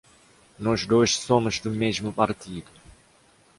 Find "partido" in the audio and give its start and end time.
2.11-2.71